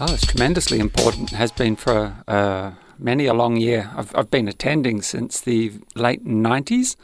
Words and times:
Oh, 0.00 0.12
it's 0.12 0.26
tremendously 0.26 0.80
important. 0.80 1.32
It 1.32 1.36
has 1.36 1.52
been 1.52 1.76
for 1.76 2.16
uh, 2.26 2.72
many 2.98 3.26
a 3.26 3.34
long 3.34 3.56
year. 3.56 3.92
I've, 3.94 4.12
I've 4.16 4.30
been 4.30 4.48
attending 4.48 5.02
since 5.02 5.40
the 5.40 5.70
late 5.94 6.24
90s. 6.24 6.96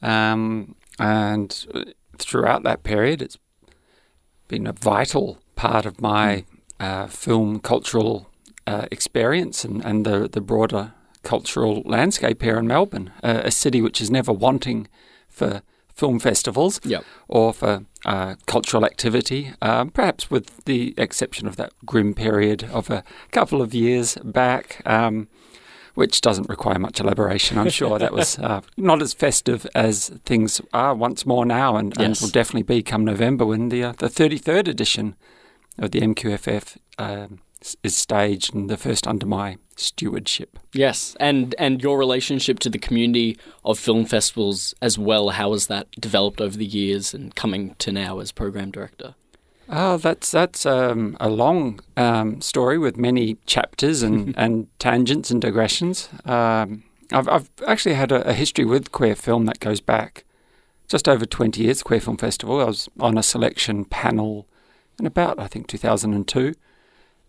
Um, 0.00 0.76
and 0.98 1.66
throughout 2.16 2.62
that 2.62 2.84
period, 2.84 3.20
it's 3.20 3.36
been 4.48 4.66
a 4.66 4.72
vital 4.72 5.40
part 5.56 5.84
of 5.84 6.00
my 6.00 6.46
uh, 6.78 7.06
film 7.08 7.60
cultural 7.60 8.30
uh, 8.66 8.86
experience 8.90 9.62
and, 9.62 9.84
and 9.84 10.06
the, 10.06 10.26
the 10.26 10.40
broader 10.40 10.94
cultural 11.22 11.82
landscape 11.84 12.40
here 12.40 12.58
in 12.58 12.66
Melbourne, 12.66 13.12
uh, 13.22 13.42
a 13.44 13.50
city 13.50 13.82
which 13.82 14.00
is 14.00 14.10
never 14.10 14.32
wanting 14.32 14.88
for 15.28 15.60
film 16.00 16.18
festivals 16.18 16.80
Yep. 16.84 17.04
or 17.28 17.52
for 17.52 17.72
uh, 18.06 18.34
cultural 18.46 18.84
activity, 18.84 19.52
um, 19.60 19.90
perhaps 19.90 20.30
with 20.30 20.46
the 20.64 20.94
exception 20.96 21.46
of 21.48 21.54
that 21.56 21.72
grim 21.84 22.14
period 22.14 22.64
of 22.72 22.90
a 22.90 23.02
couple 23.30 23.60
of 23.62 23.74
years 23.74 24.16
back. 24.24 24.80
Um, 24.86 25.28
which 25.94 26.20
doesn't 26.20 26.48
require 26.48 26.78
much 26.78 27.00
elaboration, 27.00 27.58
I'm 27.58 27.68
sure. 27.68 27.98
that 27.98 28.12
was 28.12 28.38
uh, 28.48 28.60
not 28.76 29.02
as 29.02 29.12
festive 29.12 29.66
as 29.74 30.08
things 30.24 30.60
are 30.72 30.94
once 30.94 31.26
more 31.26 31.44
now, 31.44 31.76
and, 31.76 31.92
and 32.00 32.16
will 32.20 32.28
definitely 32.30 32.62
be 32.62 32.82
come 32.82 33.04
November 33.04 33.44
when 33.44 33.68
the 33.70 33.82
uh, 33.84 33.92
the 33.98 34.06
33rd 34.08 34.68
edition 34.68 35.16
of 35.78 35.90
the 35.90 36.00
MQFF 36.00 36.76
um, 36.98 37.40
is 37.82 37.96
staged 37.96 38.54
and 38.54 38.68
the 38.68 38.76
first 38.76 39.06
under 39.06 39.26
my 39.26 39.58
stewardship. 39.76 40.58
Yes, 40.72 41.16
and 41.20 41.54
and 41.58 41.82
your 41.82 41.98
relationship 41.98 42.58
to 42.60 42.70
the 42.70 42.78
community 42.78 43.38
of 43.64 43.78
film 43.78 44.04
festivals 44.04 44.74
as 44.80 44.98
well. 44.98 45.30
How 45.30 45.52
has 45.52 45.66
that 45.66 45.90
developed 45.92 46.40
over 46.40 46.56
the 46.56 46.66
years 46.66 47.14
and 47.14 47.34
coming 47.34 47.74
to 47.78 47.92
now 47.92 48.18
as 48.20 48.32
program 48.32 48.70
director? 48.70 49.14
Oh, 49.68 49.98
that's 49.98 50.30
that's 50.30 50.66
um, 50.66 51.16
a 51.20 51.28
long 51.28 51.80
um, 51.96 52.40
story 52.40 52.78
with 52.78 52.96
many 52.96 53.36
chapters 53.46 54.02
and, 54.02 54.34
and 54.38 54.66
tangents 54.78 55.30
and 55.30 55.40
digressions. 55.40 56.08
Um, 56.24 56.84
I've, 57.12 57.28
I've 57.28 57.50
actually 57.66 57.94
had 57.94 58.12
a, 58.12 58.28
a 58.28 58.32
history 58.32 58.64
with 58.64 58.92
queer 58.92 59.14
film 59.14 59.46
that 59.46 59.60
goes 59.60 59.80
back 59.80 60.24
just 60.90 61.08
over 61.08 61.24
20 61.24 61.62
years, 61.62 61.84
Queer 61.84 62.00
Film 62.00 62.16
Festival. 62.16 62.60
I 62.60 62.64
was 62.64 62.88
on 62.98 63.16
a 63.16 63.22
selection 63.22 63.84
panel 63.84 64.48
in 64.98 65.06
about, 65.06 65.38
I 65.38 65.46
think, 65.46 65.68
2002. 65.68 66.38
And 66.38 66.56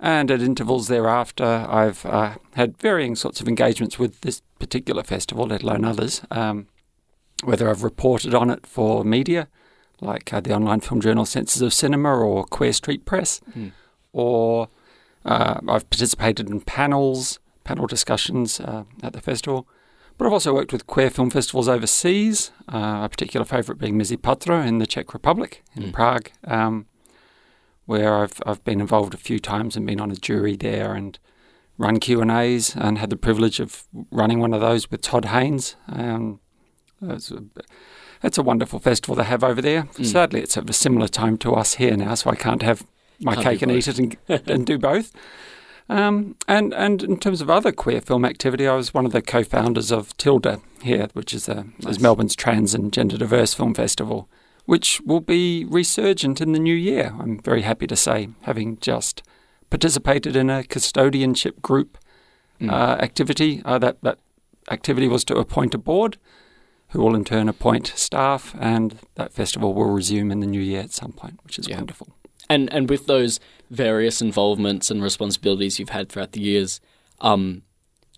at 0.02 0.42
intervals 0.42 0.88
thereafter, 0.88 1.66
I've 1.70 2.06
uh, 2.06 2.36
had 2.56 2.78
varying 2.78 3.16
sorts 3.16 3.40
of 3.42 3.48
engagements 3.48 4.00
with 4.00 4.22
this 4.22 4.42
particular 4.60 5.04
festival, 5.04 5.46
let 5.48 5.64
alone 5.64 5.86
others. 5.86 6.22
Um, 6.32 6.68
whether 7.44 7.70
I've 7.70 7.84
reported 7.84 8.34
on 8.36 8.50
it 8.50 8.66
for 8.68 9.04
media, 9.04 9.48
like 10.00 10.32
uh, 10.34 10.40
the 10.42 10.54
online 10.54 10.80
film 10.80 11.02
journal 11.02 11.26
Senses 11.26 11.62
of 11.62 11.74
Cinema 11.74 12.10
or 12.16 12.44
Queer 12.46 12.74
Street 12.74 13.06
Press, 13.06 13.42
Mm. 13.58 13.72
or 14.14 14.68
uh, 15.26 15.60
I've 15.68 15.90
participated 15.90 16.50
in 16.50 16.62
panels, 16.62 17.40
panel 17.64 17.88
discussions 17.88 18.60
uh, 18.60 18.84
at 19.04 19.14
the 19.14 19.22
festival. 19.22 19.68
But 20.18 20.26
I've 20.28 20.34
also 20.34 20.54
worked 20.54 20.72
with 20.74 20.86
queer 20.88 21.10
film 21.10 21.30
festivals 21.32 21.68
overseas, 21.68 22.52
uh, 22.72 23.02
a 23.04 23.10
particular 23.10 23.46
favourite 23.46 23.80
being 23.80 23.98
Mezipatra 23.98 24.66
in 24.68 24.78
the 24.80 24.86
Czech 24.86 25.14
Republic, 25.14 25.64
in 25.76 25.84
Mm. 25.84 25.94
Prague, 25.94 26.30
um, 26.46 26.86
where 27.92 28.16
I've, 28.23 28.42
I've 28.45 28.64
been 28.64 28.80
involved 28.80 29.14
a 29.14 29.17
few 29.17 29.38
times 29.38 29.75
and 29.75 29.86
been 29.86 30.00
on 30.00 30.11
a 30.11 30.16
jury 30.16 30.56
there 30.56 30.94
and 30.94 31.20
run 31.78 32.00
Q&As 32.00 32.73
and 32.73 32.98
had 32.98 33.09
the 33.09 33.17
privilege 33.17 33.59
of 33.59 33.83
running 34.11 34.39
one 34.39 34.53
of 34.53 34.61
those 34.61 34.89
with 34.89 35.02
Todd 35.02 35.25
Haynes. 35.25 35.75
Um, 35.89 36.39
it's 37.02 37.31
a, 37.31 37.44
it's 38.23 38.38
a 38.38 38.44
wonderful 38.44 38.80
festival 38.80 39.16
they 39.16 39.25
have 39.25 39.44
over 39.44 39.61
there. 39.61 39.83
Mm. 39.83 40.06
Sadly, 40.06 40.39
it's 40.39 40.56
at 40.56 40.70
a 40.70 40.73
similar 40.73 41.09
time 41.09 41.38
to 41.39 41.53
us 41.53 41.73
here 41.73 41.98
now, 41.98 42.16
so 42.16 42.30
I 42.30 42.36
can't 42.36 42.61
have 42.61 42.88
my 43.20 43.33
Can't 43.33 43.45
cake 43.45 43.61
and 43.61 43.72
eat 43.73 43.89
it 43.89 44.00
and, 44.00 44.17
and 44.30 44.66
do 44.66 44.78
both. 44.78 45.11
Um, 45.89 46.38
and 46.48 46.73
and 46.73 47.03
in 47.03 47.20
terms 47.20 47.42
of 47.42 47.50
other 47.50 47.73
queer 47.73 48.00
film 48.00 48.23
activity, 48.23 48.70
I 48.70 48.76
was 48.76 48.94
one 48.94 49.05
of 49.05 49.11
the 49.11 49.22
co-founders 49.22 49.92
of 49.92 50.16
Tilde 50.16 50.61
here, 50.82 51.10
which 51.11 51.33
is, 51.33 51.49
a, 51.49 51.66
Nice. 51.80 51.98
is 51.98 51.99
Melbourne's 51.99 52.37
trans 52.37 52.73
and 52.73 52.93
gender 52.93 53.17
diverse 53.17 53.54
film 53.54 53.73
festival, 53.73 54.30
which 54.66 55.02
will 55.05 55.22
be 55.22 55.66
resurgent 55.66 56.39
in 56.42 56.52
the 56.54 56.60
new 56.60 56.76
year. 56.76 57.14
I'm 57.20 57.39
very 57.39 57.61
happy 57.64 57.88
to 57.88 57.95
say, 57.95 58.30
having 58.42 58.77
just 58.80 59.23
participated 59.70 60.36
in 60.36 60.49
a 60.49 60.64
custodianship 60.64 61.61
group 61.61 61.98
Mm. 62.60 62.70
uh, 62.72 63.02
activity. 63.02 63.61
Uh, 63.66 63.80
that 63.80 63.98
that 64.04 64.20
activity 64.70 65.08
was 65.08 65.23
to 65.23 65.36
appoint 65.36 65.73
a 65.73 65.80
board, 65.80 66.17
who 66.89 67.02
will 67.02 67.16
in 67.16 67.23
turn 67.23 67.49
appoint 67.49 67.92
staff, 67.95 68.54
and 68.60 68.99
that 69.16 69.33
festival 69.33 69.73
will 69.73 69.89
resume 69.89 70.30
in 70.32 70.42
the 70.42 70.45
new 70.48 70.61
year 70.61 70.82
at 70.82 70.92
some 70.92 71.11
point, 71.11 71.39
which 71.43 71.58
is 71.58 71.67
Yeah. 71.67 71.78
wonderful. 71.78 72.10
And 72.49 72.72
and 72.72 72.88
with 72.88 73.08
those 73.08 73.39
various 73.72 74.22
involvements 74.22 74.92
and 74.92 75.02
responsibilities 75.02 75.80
you've 75.80 75.89
had 75.89 76.10
throughout 76.10 76.33
the 76.33 76.42
years, 76.42 76.80
um, 77.20 77.64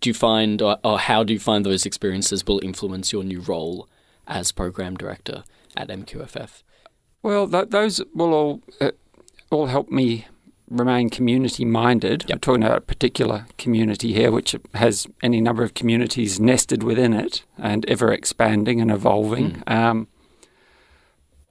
do 0.02 0.10
you 0.10 0.14
find 0.14 0.62
or, 0.62 0.78
or 0.84 1.00
how 1.00 1.24
do 1.24 1.32
you 1.32 1.40
find 1.40 1.66
those 1.66 1.86
experiences 1.86 2.46
will 2.46 2.60
influence 2.64 3.14
your 3.14 3.24
new 3.24 3.40
role 3.40 3.88
as 4.28 4.52
program 4.52 4.96
director 4.98 5.44
at 5.78 5.90
MQFF? 5.90 6.64
Well, 7.22 7.48
th- 7.48 7.70
those 7.70 8.02
will 8.14 8.34
all 8.34 8.62
uh, 8.82 8.92
all 9.50 9.68
help 9.68 9.90
me 9.90 10.28
remain 10.70 11.10
community 11.10 11.66
minded. 11.66 12.24
Yep. 12.28 12.36
I'm 12.36 12.40
talking 12.40 12.64
about 12.64 12.78
a 12.80 12.82
particular 12.82 13.46
community 13.58 14.14
here, 14.14 14.32
which 14.32 14.56
has 14.74 15.08
any 15.22 15.40
number 15.40 15.64
of 15.64 15.74
communities 15.74 16.40
nested 16.40 16.84
within 16.84 17.14
it 17.14 17.44
and 17.58 17.86
ever 17.88 18.12
expanding 18.12 18.82
and 18.82 18.90
evolving. 18.92 19.62
Um, 19.68 20.08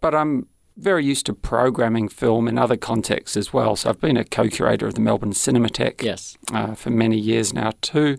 but 0.01 0.15
I'm 0.15 0.49
very 0.77 1.05
used 1.05 1.27
to 1.27 1.35
programming 1.35 2.09
film 2.09 2.49
in 2.49 2.59
other 2.59 2.77
contexts 2.77 3.37
as 3.37 3.53
well. 3.53 3.77
So 3.77 3.91
I've 3.91 4.01
been 4.01 4.17
a 4.17 4.25
co-curator 4.25 4.87
of 4.89 4.95
the 4.95 5.01
Melbourne 5.01 5.33
Cinematheque 5.33 6.03
Yes. 6.03 6.37
uh, 6.53 6.75
for 6.75 6.91
many 6.91 7.19
years 7.19 7.53
now 7.53 7.73
too, 7.83 8.19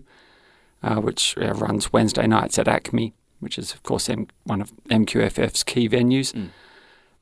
uh, 0.82 0.96
which 0.96 1.36
uh, 1.36 1.52
runs 1.54 1.92
Wednesday 1.92 2.26
nights 2.26 2.58
at 2.58 2.66
ACMI, 2.66 3.12
which 3.44 3.58
is 3.58 3.72
of 3.72 3.82
course 3.84 4.08
M- 4.08 4.26
one 4.44 4.60
of 4.60 4.72
MQFF's 4.90 5.62
key 5.62 5.88
venues. 5.88 6.32
Mm. 6.32 6.48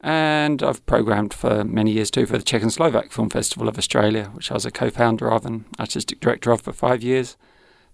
And 0.05 0.63
I've 0.63 0.85
programmed 0.87 1.33
for 1.35 1.63
many 1.65 1.93
years 1.93 2.11
too 2.11 2.27
for 2.27 2.37
the 2.39 2.43
Czech 2.45 2.63
and 2.63 2.73
Slovak 2.73 3.13
Film 3.13 3.29
Festival 3.31 3.69
of 3.69 3.79
Australia, 3.79 4.31
which 4.35 4.51
I 4.51 4.55
was 4.55 4.65
a 4.67 4.71
co-founder 4.71 5.31
of 5.31 5.45
and 5.47 5.65
artistic 5.79 6.19
director 6.21 6.51
of 6.51 6.61
for 6.63 6.73
five 6.73 7.03
years. 7.03 7.37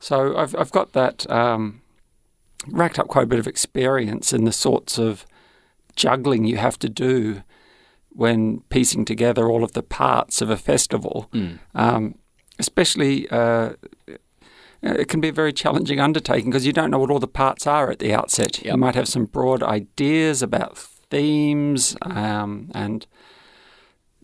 So 0.01 0.37
I've 0.37 0.55
I've 0.57 0.71
got 0.71 0.93
that 0.93 1.29
um, 1.31 1.83
racked 2.69 2.99
up 2.99 3.09
quite 3.09 3.25
a 3.25 3.27
bit 3.27 3.39
of 3.41 3.47
experience 3.47 4.33
in 4.33 4.45
the 4.45 4.53
sorts 4.53 4.99
of 4.99 5.27
juggling 5.97 6.45
you 6.45 6.57
have 6.57 6.79
to 6.79 6.89
do 6.89 7.43
when 8.11 8.61
piecing 8.71 9.05
together 9.05 9.49
all 9.51 9.63
of 9.65 9.73
the 9.73 9.83
parts 9.83 10.41
of 10.41 10.49
a 10.51 10.57
festival 10.57 11.29
Mm. 11.33 11.59
um, 11.75 12.15
especially 12.59 13.29
uh, 13.31 13.73
it 14.83 15.09
can 15.09 15.21
be 15.21 15.29
a 15.29 15.33
very 15.33 15.53
challenging 15.53 16.01
undertaking 16.01 16.51
because 16.51 16.67
you 16.67 16.73
don't 16.73 16.91
know 16.91 16.99
what 16.99 17.11
all 17.11 17.19
the 17.19 17.27
parts 17.27 17.67
are 17.67 17.91
at 17.91 17.99
the 17.99 18.13
outset. 18.13 18.65
You 18.65 18.77
might 18.77 18.95
have 18.95 19.09
some 19.09 19.25
broad 19.25 19.63
ideas 19.63 20.43
about 20.43 20.79
themes, 21.11 21.97
um, 22.03 22.71
and 22.75 23.07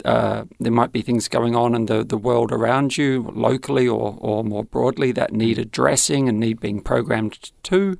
uh, 0.04 0.44
there 0.60 0.72
might 0.72 0.92
be 0.92 1.02
things 1.02 1.28
going 1.28 1.56
on 1.56 1.74
in 1.74 1.86
the, 1.86 2.04
the 2.04 2.18
world 2.18 2.52
around 2.52 2.96
you, 2.96 3.30
locally 3.34 3.88
or, 3.88 4.16
or 4.20 4.44
more 4.44 4.64
broadly, 4.64 5.12
that 5.12 5.32
need 5.32 5.58
addressing 5.58 6.28
and 6.28 6.38
need 6.38 6.60
being 6.60 6.80
programmed 6.80 7.50
to. 7.64 7.98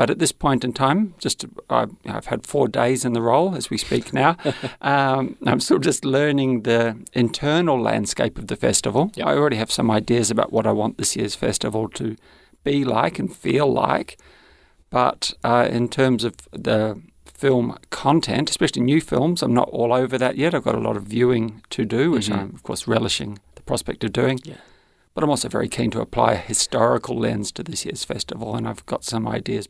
But 0.00 0.08
at 0.08 0.18
this 0.18 0.32
point 0.32 0.64
in 0.64 0.72
time, 0.72 1.12
just 1.18 1.44
I, 1.68 1.84
I've 2.06 2.24
had 2.24 2.46
four 2.46 2.68
days 2.68 3.04
in 3.04 3.12
the 3.12 3.20
role 3.20 3.54
as 3.54 3.68
we 3.68 3.76
speak 3.76 4.14
now. 4.14 4.34
um, 4.80 5.36
I'm 5.44 5.60
still 5.60 5.78
just 5.78 6.06
learning 6.06 6.62
the 6.62 6.96
internal 7.12 7.78
landscape 7.78 8.38
of 8.38 8.46
the 8.46 8.56
festival. 8.56 9.12
Yep. 9.14 9.26
I 9.26 9.36
already 9.36 9.56
have 9.58 9.70
some 9.70 9.90
ideas 9.90 10.30
about 10.30 10.54
what 10.54 10.66
I 10.66 10.72
want 10.72 10.96
this 10.96 11.16
year's 11.16 11.34
festival 11.34 11.86
to 11.90 12.16
be 12.64 12.82
like 12.82 13.18
and 13.18 13.30
feel 13.30 13.70
like. 13.70 14.16
But 14.88 15.34
uh, 15.44 15.68
in 15.70 15.86
terms 15.86 16.24
of 16.24 16.34
the 16.50 16.98
film 17.26 17.76
content, 17.90 18.48
especially 18.48 18.80
new 18.80 19.02
films, 19.02 19.42
I'm 19.42 19.52
not 19.52 19.68
all 19.68 19.92
over 19.92 20.16
that 20.16 20.38
yet. 20.38 20.54
I've 20.54 20.64
got 20.64 20.76
a 20.76 20.80
lot 20.80 20.96
of 20.96 21.02
viewing 21.02 21.60
to 21.68 21.84
do, 21.84 22.12
which 22.12 22.28
Mhm. 22.30 22.38
I'm, 22.38 22.54
of 22.54 22.62
course, 22.62 22.88
relishing 22.88 23.38
the 23.54 23.62
prospect 23.64 24.02
of 24.04 24.14
doing. 24.14 24.38
Yeah. 24.44 24.54
But 25.12 25.24
I'm 25.24 25.28
also 25.30 25.50
very 25.50 25.68
keen 25.68 25.90
to 25.90 26.00
apply 26.00 26.32
a 26.32 26.36
historical 26.36 27.18
lens 27.18 27.52
to 27.52 27.62
this 27.62 27.84
year's 27.84 28.04
festival, 28.04 28.56
and 28.56 28.66
I've 28.66 28.86
got 28.86 29.04
some 29.04 29.28
ideas 29.28 29.68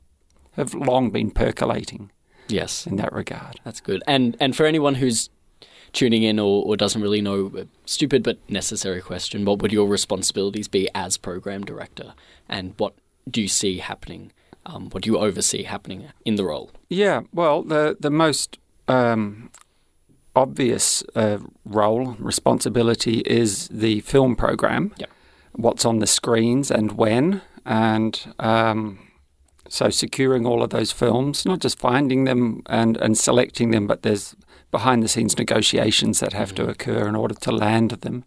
have 0.52 0.75
long 0.75 1.11
been 1.11 1.31
percolating 1.31 2.11
Yes. 2.49 2.87
in 2.87 2.97
that 2.97 3.12
regard. 3.12 3.61
That's 3.64 3.81
good. 3.81 4.02
And 4.06 4.37
and 4.41 4.56
for 4.56 4.67
anyone 4.67 4.97
who's 4.97 5.31
tuning 5.93 6.23
in 6.23 6.38
or, 6.38 6.64
or 6.64 6.76
doesn't 6.76 7.02
really 7.02 7.20
know, 7.20 7.50
a 7.56 7.67
stupid 7.85 8.23
but 8.23 8.38
necessary 8.49 9.00
question: 9.00 9.44
What 9.44 9.61
would 9.62 9.73
your 9.73 9.88
responsibilities 9.88 10.69
be 10.69 10.88
as 10.94 11.17
program 11.17 11.64
director, 11.64 12.14
and 12.49 12.75
what 12.79 12.94
do 13.31 13.41
you 13.41 13.49
see 13.49 13.79
happening? 13.79 14.32
Um, 14.67 14.91
what 14.91 15.02
do 15.05 15.11
you 15.11 15.19
oversee 15.19 15.62
happening 15.62 16.08
in 16.25 16.35
the 16.37 16.44
role? 16.44 16.70
Yeah, 16.88 17.23
well, 17.32 17.62
the 17.62 17.97
the 17.99 18.11
most 18.11 18.58
um, 18.88 19.50
obvious 20.37 21.02
uh, 21.14 21.38
role 21.64 22.17
responsibility 22.19 23.20
is 23.26 23.69
the 23.69 24.00
film 24.00 24.37
program. 24.37 24.93
Yep. 24.99 25.11
What's 25.52 25.85
on 25.85 25.99
the 25.99 26.06
screens 26.06 26.70
and 26.70 26.93
when, 26.93 27.43
and 27.67 28.35
um, 28.38 28.99
so 29.70 29.88
securing 29.88 30.44
all 30.46 30.62
of 30.62 30.70
those 30.70 30.93
films, 30.93 31.46
not 31.46 31.61
just 31.61 31.78
finding 31.78 32.25
them 32.25 32.62
and 32.67 32.96
and 32.99 33.17
selecting 33.17 33.70
them, 33.70 33.87
but 33.87 34.02
there's 34.02 34.34
behind 34.70 35.02
the 35.02 35.08
scenes 35.08 35.38
negotiations 35.38 36.20
that 36.20 36.32
have 36.32 36.55
to 36.55 36.62
Mhm. 36.64 36.69
occur 36.70 37.08
in 37.08 37.17
order 37.17 37.34
to 37.34 37.50
land 37.52 37.90
them. 37.90 38.25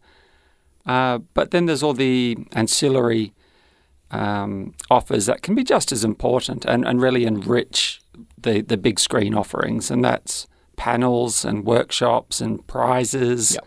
Uh, 0.85 1.19
but 1.33 1.51
then 1.51 1.65
there's 1.67 1.83
all 1.83 1.93
the 1.93 2.37
ancillary 2.53 3.33
um, 4.11 4.73
offers 4.91 5.25
that 5.25 5.41
can 5.41 5.55
be 5.55 5.63
just 5.63 5.91
as 5.91 6.03
important 6.03 6.65
and, 6.65 6.85
and 6.85 7.01
really 7.01 7.25
enrich 7.25 7.99
the, 8.41 8.61
the 8.61 8.77
big 8.77 8.99
screen 8.99 9.33
offerings, 9.33 9.89
and 9.89 10.03
that's 10.05 10.45
panels 10.75 11.43
and 11.45 11.65
workshops 11.65 12.39
and 12.41 12.65
prizes 12.67 13.53
Yep. 13.55 13.65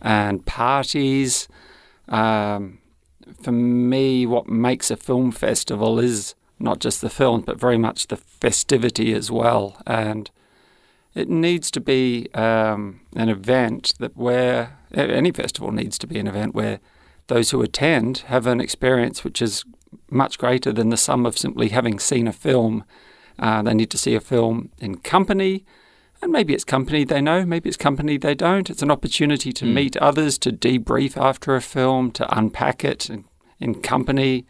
and 0.00 0.46
parties. 0.46 1.48
Um, 2.08 2.78
for 3.42 3.52
me, 3.52 4.24
what 4.26 4.48
makes 4.48 4.90
a 4.90 4.96
film 4.96 5.30
festival 5.32 5.98
is 5.98 6.34
not 6.64 6.80
just 6.80 7.00
the 7.00 7.10
film, 7.10 7.42
but 7.42 7.60
very 7.60 7.78
much 7.78 8.08
the 8.08 8.16
festivity 8.16 9.12
as 9.14 9.30
well. 9.30 9.80
And 9.86 10.30
it 11.14 11.28
needs 11.28 11.70
to 11.70 11.80
be 11.80 12.28
um, 12.34 13.00
an 13.14 13.28
event 13.28 13.92
that 14.00 14.16
where 14.16 14.76
any 14.92 15.30
festival 15.30 15.70
needs 15.70 15.98
to 15.98 16.06
be 16.06 16.18
an 16.18 16.26
event 16.26 16.54
where 16.54 16.80
those 17.28 17.50
who 17.50 17.62
attend 17.62 18.18
have 18.26 18.46
an 18.46 18.60
experience 18.60 19.22
which 19.24 19.40
is 19.40 19.64
much 20.10 20.38
greater 20.38 20.72
than 20.72 20.88
the 20.90 20.96
sum 20.96 21.24
of 21.26 21.38
simply 21.38 21.68
having 21.68 21.98
seen 22.00 22.26
a 22.26 22.32
film. 22.32 22.84
Uh, 23.38 23.62
they 23.62 23.74
need 23.74 23.90
to 23.90 23.98
see 23.98 24.14
a 24.14 24.20
film 24.20 24.70
in 24.78 24.96
company, 24.96 25.64
and 26.22 26.30
maybe 26.32 26.54
it's 26.54 26.64
company 26.64 27.04
they 27.04 27.20
know, 27.20 27.44
maybe 27.44 27.68
it's 27.68 27.76
company 27.76 28.16
they 28.16 28.34
don't. 28.34 28.70
It's 28.70 28.82
an 28.82 28.90
opportunity 28.90 29.52
to 29.52 29.64
Mm. 29.64 29.74
meet 29.74 29.96
others, 29.98 30.38
to 30.38 30.50
debrief 30.52 31.16
after 31.16 31.54
a 31.54 31.60
film, 31.60 32.10
to 32.12 32.38
unpack 32.38 32.84
it 32.84 33.10
in, 33.10 33.24
in 33.60 33.74
company, 33.82 34.44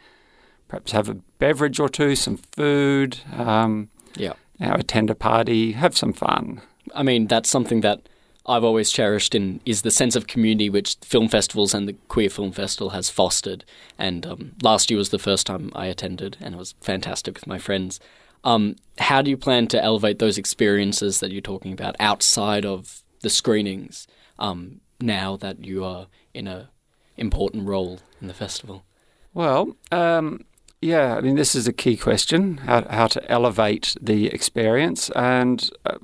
perhaps 0.74 0.92
have 0.92 1.08
a 1.08 1.14
beverage 1.38 1.78
or 1.78 1.88
two, 1.88 2.16
some 2.16 2.36
food, 2.36 3.18
um, 3.36 3.88
Yeah. 4.16 4.32
attend 4.60 5.08
a 5.08 5.14
party, 5.14 5.72
have 5.72 5.96
some 5.96 6.12
fun. 6.12 6.62
I 6.94 7.02
mean, 7.04 7.28
that's 7.28 7.48
something 7.48 7.80
that 7.82 8.00
I've 8.46 8.64
always 8.64 8.90
cherished 8.90 9.34
in 9.36 9.60
is 9.64 9.82
the 9.82 9.90
sense 9.90 10.16
of 10.16 10.26
community 10.26 10.68
which 10.68 10.96
film 11.00 11.28
festivals 11.28 11.74
and 11.74 11.88
the 11.88 11.94
Queer 12.08 12.28
Film 12.28 12.50
Festival 12.52 12.90
has 12.90 13.08
fostered. 13.08 13.64
And 13.98 14.26
um, 14.26 14.52
last 14.62 14.90
year 14.90 14.98
was 14.98 15.10
the 15.10 15.18
first 15.18 15.46
time 15.46 15.70
I 15.74 15.86
attended, 15.86 16.36
and 16.40 16.54
it 16.54 16.58
was 16.58 16.74
fantastic 16.80 17.34
with 17.36 17.46
my 17.46 17.58
friends. 17.58 18.00
Um, 18.42 18.74
how 18.98 19.22
do 19.22 19.30
you 19.30 19.36
plan 19.38 19.68
to 19.68 19.82
elevate 19.82 20.18
those 20.18 20.36
experiences 20.38 21.20
that 21.20 21.30
you're 21.30 21.40
talking 21.40 21.72
about 21.72 21.94
outside 22.00 22.66
of 22.66 23.02
the 23.20 23.30
screenings? 23.30 24.06
Um, 24.40 24.80
now 25.00 25.36
that 25.36 25.64
you 25.64 25.84
are 25.84 26.08
in 26.34 26.46
a 26.48 26.68
important 27.16 27.66
role 27.68 28.00
in 28.20 28.26
the 28.26 28.34
festival. 28.34 28.84
Well, 29.32 29.76
um, 29.90 30.44
yeah, 30.84 31.16
I 31.16 31.20
mean, 31.20 31.36
this 31.36 31.54
is 31.54 31.66
a 31.68 31.72
key 31.72 31.96
question 31.96 32.58
how, 32.58 32.86
how 32.90 33.06
to 33.08 33.20
elevate 33.30 33.94
the 34.00 34.26
experience, 34.28 35.10
and 35.16 35.58
uh, 35.86 35.98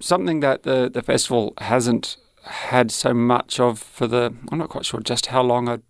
something 0.00 0.40
that 0.40 0.62
the, 0.64 0.90
the 0.92 1.02
festival 1.02 1.54
hasn't 1.58 2.16
had 2.44 2.90
so 2.90 3.12
much 3.14 3.60
of 3.60 3.78
for 3.78 4.06
the. 4.06 4.34
I'm 4.50 4.58
not 4.58 4.68
quite 4.68 4.84
sure 4.86 5.00
just 5.00 5.26
how 5.26 5.42
long 5.42 5.68
I'd 5.68 5.82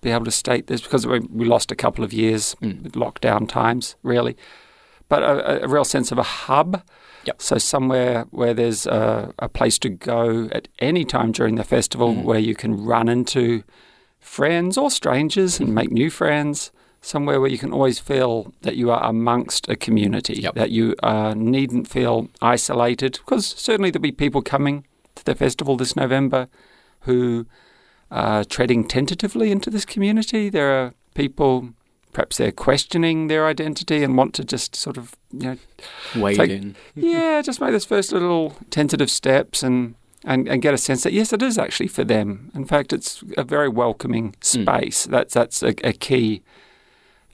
be 0.00 0.10
able 0.10 0.24
to 0.24 0.30
state 0.44 0.66
this 0.66 0.80
because 0.82 1.06
we, 1.06 1.20
we 1.20 1.44
lost 1.44 1.70
a 1.72 1.76
couple 1.76 2.04
of 2.04 2.12
years 2.12 2.56
Mm. 2.62 2.82
with 2.82 2.92
lockdown 2.94 3.48
times, 3.48 3.96
really. 4.02 4.36
But 5.08 5.22
a, 5.22 5.64
a 5.64 5.68
real 5.68 5.84
sense 5.84 6.10
of 6.12 6.18
a 6.18 6.22
hub. 6.22 6.82
Yep. 7.24 7.40
So 7.40 7.58
somewhere 7.58 8.26
where 8.30 8.52
there's 8.54 8.86
a, 8.86 9.32
a 9.38 9.48
place 9.48 9.78
to 9.80 9.88
go 9.88 10.48
at 10.52 10.66
any 10.80 11.04
time 11.04 11.30
during 11.32 11.54
the 11.56 11.64
festival 11.64 12.14
Mm. 12.14 12.24
where 12.24 12.38
you 12.40 12.54
can 12.54 12.84
run 12.84 13.08
into 13.08 13.62
friends 14.18 14.76
or 14.78 14.90
strangers 14.90 15.60
and 15.60 15.74
make 15.74 15.90
new 15.92 16.10
friends. 16.10 16.72
Somewhere 17.04 17.40
where 17.40 17.50
you 17.50 17.58
can 17.58 17.72
always 17.72 17.98
feel 17.98 18.54
that 18.62 18.76
you 18.76 18.90
are 18.92 19.02
amongst 19.04 19.68
a 19.68 19.74
community, 19.74 20.34
Yep. 20.34 20.54
that 20.54 20.70
you 20.70 20.94
uh, 21.02 21.34
needn't 21.36 21.88
feel 21.88 22.28
isolated. 22.40 23.18
Because 23.24 23.44
certainly 23.44 23.90
there'll 23.90 24.02
be 24.02 24.12
people 24.12 24.40
coming 24.40 24.84
to 25.16 25.24
the 25.24 25.34
festival 25.34 25.76
this 25.76 25.96
November 25.96 26.46
who 27.00 27.46
are 28.10 28.44
treading 28.44 28.86
tentatively 28.86 29.50
into 29.50 29.68
this 29.68 29.84
community. 29.84 30.48
There 30.48 30.70
are 30.72 30.94
people, 31.14 31.70
perhaps 32.12 32.36
they're 32.36 32.52
questioning 32.52 33.26
their 33.26 33.46
identity 33.46 34.04
and 34.04 34.16
want 34.16 34.32
to 34.34 34.44
just 34.44 34.76
sort 34.76 34.96
of, 34.96 35.16
you 35.32 35.40
know, 35.48 35.56
Wade 36.14 36.36
Take- 36.36 36.50
in. 36.50 36.76
yeah, 36.94 37.42
just 37.42 37.60
make 37.60 37.72
those 37.72 37.84
first 37.84 38.12
little 38.12 38.54
tentative 38.70 39.10
steps 39.10 39.64
and, 39.64 39.96
and, 40.24 40.48
and 40.48 40.62
get 40.62 40.72
a 40.72 40.78
sense 40.78 41.02
that 41.02 41.12
yes, 41.12 41.32
it 41.32 41.42
is 41.42 41.58
actually 41.58 41.88
for 41.88 42.04
them. 42.04 42.52
In 42.54 42.64
fact, 42.64 42.92
it's 42.92 43.24
a 43.36 43.42
very 43.42 43.68
welcoming 43.68 44.36
space. 44.40 45.04
That's 45.04 45.34
that's 45.34 45.64
a, 45.64 45.74
a 45.84 45.92
key 45.92 46.42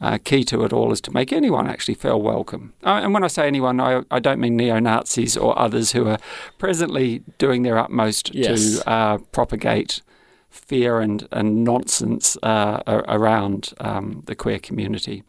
uh, 0.01 0.19
key 0.25 0.45
to 0.45 0.65
it 0.65 0.73
all 0.73 0.93
is 0.93 1.01
to 1.03 1.11
make 1.13 1.33
anyone 1.33 1.67
actually 1.69 1.95
feel 1.95 2.21
welcome. 2.23 2.73
Uh, 2.85 3.01
and 3.03 3.13
when 3.15 3.25
I 3.25 3.29
say 3.29 3.47
anyone, 3.47 3.81
I, 3.81 4.03
I 4.11 4.19
don't 4.21 4.41
mean 4.41 4.57
neo 4.57 4.79
Nazis 4.79 5.37
or 5.37 5.59
others 5.59 5.93
who 5.93 6.07
are 6.09 6.19
presently 6.59 7.23
doing 7.39 7.63
their 7.65 7.79
utmost 7.79 8.35
Yes. 8.35 8.79
to 8.81 8.89
uh, 8.89 9.19
propagate 9.33 10.03
fear 10.51 11.01
and, 11.01 11.27
and 11.33 11.65
nonsense 11.65 12.37
uh, 12.43 12.83
around 12.87 13.73
um, 13.81 14.23
the 14.27 14.35
queer 14.35 14.59
community. 14.59 15.23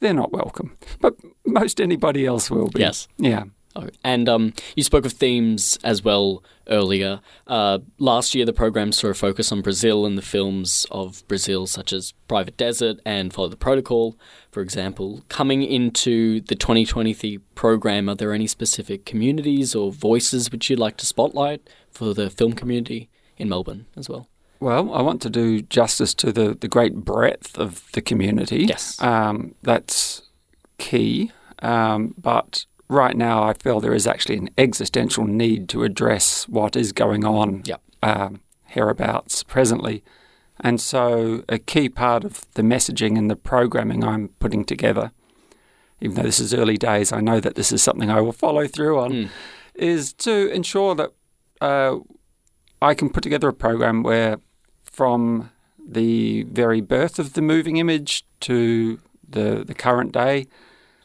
They're 0.00 0.14
not 0.14 0.32
welcome, 0.32 0.76
but 1.00 1.14
most 1.44 1.80
anybody 1.80 2.24
else 2.26 2.50
will 2.50 2.68
be. 2.68 2.80
Yes. 2.80 3.08
Yeah. 3.18 3.44
Oh, 3.76 3.88
And 4.02 4.28
um, 4.28 4.52
you 4.74 4.82
spoke 4.82 5.06
of 5.06 5.12
themes 5.12 5.78
as 5.84 6.02
well 6.02 6.42
earlier. 6.68 7.20
Uh, 7.46 7.78
last 7.98 8.34
year, 8.34 8.44
the 8.44 8.52
program 8.52 8.90
saw 8.90 9.08
a 9.08 9.14
focus 9.14 9.52
on 9.52 9.60
Brazil 9.60 10.04
and 10.06 10.18
the 10.18 10.22
films 10.22 10.86
of 10.90 11.26
Brazil, 11.28 11.66
such 11.66 11.92
as 11.92 12.12
Private 12.26 12.56
Desert 12.56 12.98
and 13.06 13.32
Follow 13.32 13.48
the 13.48 13.56
Protocol, 13.56 14.16
for 14.50 14.60
example. 14.60 15.22
Coming 15.28 15.62
into 15.62 16.40
the 16.40 16.56
2023 16.56 17.38
program, 17.54 18.08
are 18.08 18.16
there 18.16 18.32
any 18.32 18.48
specific 18.48 19.04
communities 19.04 19.74
or 19.74 19.92
voices 19.92 20.50
which 20.50 20.68
you'd 20.68 20.80
like 20.80 20.96
to 20.96 21.06
spotlight 21.06 21.68
for 21.90 22.12
the 22.12 22.28
film 22.28 22.54
community 22.54 23.08
in 23.36 23.48
Melbourne 23.48 23.86
as 23.96 24.08
well? 24.08 24.28
Well, 24.58 24.92
I 24.92 25.00
want 25.00 25.22
to 25.22 25.30
do 25.30 25.62
justice 25.62 26.12
to 26.14 26.32
the, 26.32 26.54
the 26.54 26.68
great 26.68 26.96
breadth 26.96 27.58
of 27.58 27.90
the 27.92 28.02
community. 28.02 28.64
Yes. 28.64 29.00
Um, 29.00 29.54
that's 29.62 30.22
key. 30.76 31.32
Um, 31.62 32.14
but 32.18 32.66
right 32.90 33.16
now, 33.16 33.42
I 33.42 33.52
feel 33.54 33.80
there 33.80 33.94
is 33.94 34.06
actually 34.06 34.36
an 34.38 34.50
existential 34.58 35.24
need 35.24 35.68
to 35.70 35.84
address 35.84 36.48
what 36.48 36.76
is 36.76 36.92
going 36.92 37.24
on 37.24 37.62
Yep. 37.64 37.80
um, 38.02 38.40
hereabouts 38.66 39.42
presently. 39.44 40.02
And 40.62 40.80
so, 40.80 41.42
a 41.48 41.58
key 41.58 41.88
part 41.88 42.24
of 42.24 42.44
the 42.54 42.62
messaging 42.62 43.16
and 43.16 43.30
the 43.30 43.36
programming 43.36 44.04
I'm 44.04 44.28
putting 44.40 44.64
together, 44.64 45.12
even 46.00 46.16
though 46.16 46.22
this 46.22 46.40
is 46.40 46.52
early 46.52 46.76
days, 46.76 47.12
I 47.12 47.20
know 47.20 47.40
that 47.40 47.54
this 47.54 47.72
is 47.72 47.82
something 47.82 48.10
I 48.10 48.20
will 48.20 48.32
follow 48.32 48.66
through 48.66 48.98
on, 48.98 49.10
Mm. 49.12 49.28
is 49.74 50.12
to 50.14 50.50
ensure 50.52 50.94
that 50.96 51.10
uh, 51.62 51.96
I 52.82 52.94
can 52.94 53.08
put 53.10 53.22
together 53.22 53.48
a 53.48 53.52
program 53.54 54.02
where, 54.02 54.36
from 54.84 55.50
the 55.88 56.42
very 56.44 56.80
birth 56.80 57.18
of 57.18 57.32
the 57.34 57.42
moving 57.42 57.76
image 57.78 58.24
to 58.40 58.98
the 59.28 59.64
the 59.66 59.74
current 59.74 60.12
day, 60.12 60.46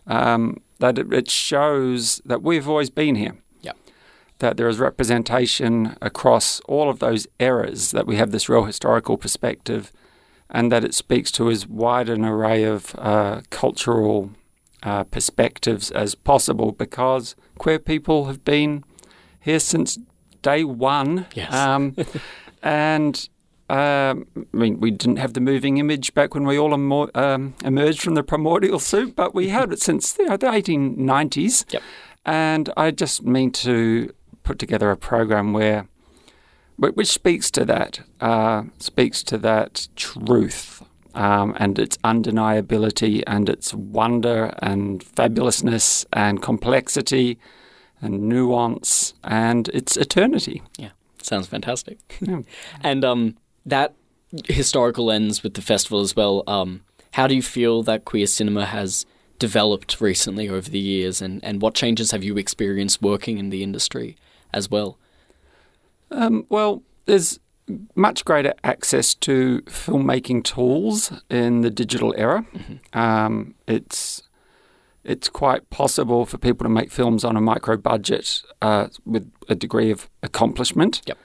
um, 0.07 0.57
that 0.85 1.13
it, 1.13 1.29
shows 1.29 2.21
that 2.25 2.41
we've 2.41 2.67
always 2.67 2.89
been 2.89 3.15
here. 3.15 3.35
Yep. 3.61 3.77
That 4.39 4.57
there 4.57 4.67
is 4.67 4.79
representation 4.79 5.97
across 6.01 6.59
all 6.61 6.89
of 6.89 6.99
those 6.99 7.27
eras. 7.39 7.91
That 7.91 8.07
we 8.07 8.15
have 8.17 8.31
this 8.31 8.49
real 8.49 8.65
historical 8.65 9.17
perspective, 9.17 9.91
and 10.49 10.71
that 10.71 10.83
it 10.83 10.93
speaks 10.93 11.31
to 11.33 11.49
as 11.49 11.67
wide 11.67 12.09
an 12.09 12.25
array 12.25 12.63
of 12.63 12.95
uh, 12.97 13.41
cultural 13.49 14.31
uh, 14.83 15.03
perspectives 15.05 15.91
as 15.91 16.15
possible. 16.15 16.71
Because 16.71 17.35
queer 17.57 17.79
people 17.79 18.25
have 18.25 18.43
been 18.45 18.83
here 19.39 19.59
since 19.59 19.97
day 20.41 20.63
one. 20.63 21.25
Yes. 21.33 21.53
Um, 21.53 21.95
and 22.63 23.27
um, 23.69 24.27
I 24.35 24.57
mean, 24.57 24.79
we 24.79 24.91
didn't 24.91 25.17
have 25.17 25.33
the 25.33 25.41
moving 25.41 25.77
image 25.77 26.13
back 26.13 26.33
when 26.35 26.45
we 26.45 26.57
all 26.59 26.73
emo- 26.73 27.09
um, 27.15 27.55
emerged 27.63 28.01
from 28.01 28.13
the 28.13 28.23
primordial 28.23 28.79
soup, 28.79 29.15
but 29.15 29.33
we 29.33 29.49
had 29.49 29.71
it 29.73 29.81
since 29.81 30.17
you 30.19 30.25
know, 30.25 30.37
the 30.37 30.47
1890s. 30.47 31.73
Yep. 31.73 31.81
And 32.25 32.69
I 32.77 32.91
just 32.91 33.23
mean 33.23 33.51
to 33.51 34.13
put 34.43 34.59
together 34.59 34.91
a 34.91 34.97
program 34.97 35.51
where, 35.53 35.87
which 36.77 37.07
speaks 37.07 37.49
to 37.51 37.65
that, 37.65 38.01
uh, 38.21 38.63
speaks 38.77 39.23
to 39.23 39.37
that 39.39 39.87
truth 39.95 40.83
um, 41.15 41.55
and 41.57 41.79
its 41.79 41.97
undeniability 41.97 43.23
and 43.25 43.49
its 43.49 43.73
wonder 43.73 44.53
and 44.59 45.03
fabulousness 45.03 46.05
and 46.13 46.41
complexity 46.41 47.39
and 48.01 48.29
nuance 48.29 49.13
and 49.23 49.69
its 49.69 49.97
eternity. 49.97 50.61
Yeah, 50.77 50.91
sounds 51.21 51.47
fantastic. 51.47 51.97
Yeah. 52.21 52.41
and 52.81 53.03
um, 53.05 53.37
that 53.65 53.93
historical 54.45 55.05
lens 55.05 55.43
with 55.43 55.53
the 55.53 55.61
festival 55.61 56.01
as 56.01 56.15
well. 56.15 56.43
Um, 56.47 56.81
how 57.13 57.27
do 57.27 57.35
you 57.35 57.41
feel 57.41 57.83
that 57.83 58.05
queer 58.05 58.27
cinema 58.27 58.65
has 58.65 59.05
developed 59.39 60.01
recently 60.01 60.49
over 60.49 60.69
the 60.69 60.79
years, 60.79 61.21
and, 61.21 61.43
and 61.43 61.61
what 61.61 61.73
changes 61.73 62.11
have 62.11 62.23
you 62.23 62.37
experienced 62.37 63.01
working 63.01 63.37
in 63.37 63.49
the 63.49 63.63
industry 63.63 64.17
as 64.53 64.69
well? 64.69 64.97
Um, 66.11 66.45
well, 66.49 66.83
there's 67.05 67.39
much 67.95 68.23
greater 68.25 68.53
access 68.63 69.15
to 69.15 69.61
filmmaking 69.61 70.43
tools 70.43 71.11
in 71.29 71.61
the 71.61 71.69
digital 71.69 72.13
era. 72.17 72.45
Um, 72.93 73.55
it's 73.67 74.21
it's 75.03 75.29
quite 75.29 75.69
possible 75.69 76.25
for 76.25 76.37
people 76.37 76.63
to 76.65 76.69
make 76.69 76.91
films 76.91 77.23
on 77.23 77.37
a 77.37 77.41
micro 77.41 77.77
budget 77.77 78.41
uh, 78.61 78.87
with 79.05 79.31
a 79.47 79.55
degree 79.55 79.91
of 79.91 80.09
accomplishment. 80.23 81.01
Yep. 81.05 81.17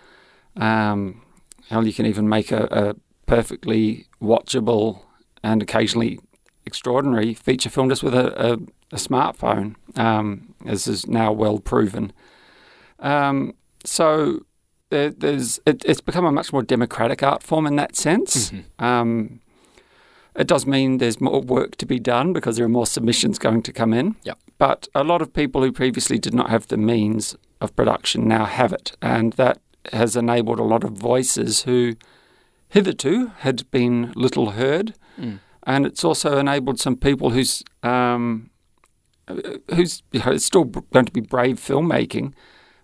Um, 0.62 1.22
hell, 1.70 1.86
you 1.86 1.92
can 1.92 2.06
even 2.06 2.28
make 2.28 2.50
a, 2.52 2.64
a 2.70 2.94
perfectly 3.26 4.06
watchable 4.20 5.02
and 5.42 5.62
occasionally 5.62 6.18
extraordinary 6.66 7.32
feature 7.32 7.70
film 7.70 7.88
just 7.88 8.02
with 8.02 8.14
a, 8.14 8.52
a, 8.52 8.52
a 8.92 8.96
smartphone, 8.96 9.76
um, 9.96 10.54
as 10.66 10.86
is 10.86 11.06
now 11.06 11.32
well 11.32 11.58
proven. 11.58 12.12
Um, 12.98 13.54
so 13.84 14.40
there, 14.90 15.10
there's 15.10 15.60
it, 15.64 15.82
it's 15.86 16.00
become 16.00 16.26
a 16.26 16.32
much 16.32 16.52
more 16.52 16.62
democratic 16.62 17.22
art 17.22 17.42
form 17.42 17.66
in 17.66 17.76
that 17.76 17.96
sense. 17.96 18.50
Mm-hmm. 18.50 18.84
Um, 18.84 19.40
it 20.36 20.46
does 20.46 20.66
mean 20.66 20.98
there's 20.98 21.20
more 21.20 21.40
work 21.40 21.76
to 21.76 21.86
be 21.86 21.98
done 21.98 22.32
because 22.32 22.56
there 22.56 22.66
are 22.66 22.68
more 22.68 22.86
submissions 22.86 23.38
going 23.38 23.62
to 23.62 23.72
come 23.72 23.92
in. 23.92 24.16
Yep. 24.24 24.38
But 24.58 24.88
a 24.94 25.02
lot 25.02 25.22
of 25.22 25.32
people 25.32 25.62
who 25.62 25.72
previously 25.72 26.18
did 26.18 26.34
not 26.34 26.50
have 26.50 26.68
the 26.68 26.76
means 26.76 27.36
of 27.60 27.74
production 27.74 28.28
now 28.28 28.44
have 28.44 28.72
it, 28.72 28.96
and 29.00 29.32
that 29.34 29.58
has 29.92 30.16
enabled 30.16 30.58
a 30.60 30.64
lot 30.64 30.84
of 30.84 30.92
voices 30.92 31.62
who 31.62 31.94
hitherto 32.68 33.32
had 33.38 33.70
been 33.70 34.12
little 34.14 34.50
heard, 34.52 34.94
Mm. 35.18 35.38
and 35.66 35.86
it's 35.86 36.04
also 36.04 36.38
enabled 36.38 36.78
some 36.80 36.96
people 36.96 37.30
who's 37.30 37.62
um, 37.82 38.50
who's 39.74 40.02
you 40.12 40.20
know, 40.20 40.32
it's 40.32 40.44
still 40.44 40.64
going 40.64 41.06
to 41.06 41.12
be 41.12 41.20
brave 41.20 41.56
filmmaking, 41.58 42.32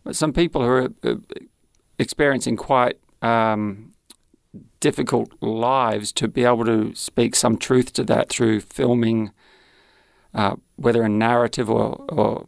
but 0.04 0.16
some 0.16 0.32
people 0.32 0.62
who 0.62 0.68
are 0.68 0.88
uh, 1.02 1.14
experiencing 1.98 2.56
quite 2.56 2.98
um, 3.22 3.92
difficult 4.80 5.32
lives 5.40 6.12
to 6.12 6.28
be 6.28 6.44
able 6.44 6.64
to 6.64 6.94
speak 6.94 7.34
some 7.34 7.56
truth 7.56 7.92
to 7.94 8.04
that 8.04 8.28
through 8.28 8.60
filming, 8.60 9.32
uh, 10.34 10.56
whether 10.76 11.02
in 11.04 11.18
narrative 11.18 11.68
or, 11.70 12.04
or 12.08 12.46